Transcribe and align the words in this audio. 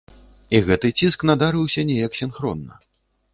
І 0.55 0.61
гэты 0.69 0.89
ціск 1.01 1.25
надарыўся 1.31 1.85
неяк 1.91 2.17
сінхронна. 2.21 2.81